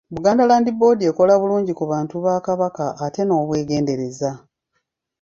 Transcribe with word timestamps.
Buganda 0.15 0.43
Land 0.49 0.67
Board 0.79 0.99
ekola 1.09 1.33
bulungi 1.41 1.71
ku 1.79 1.83
bantu 1.91 2.15
ba 2.25 2.35
Kabaka 2.45 2.85
ate 3.05 3.21
n’obwegendereza. 3.25 4.31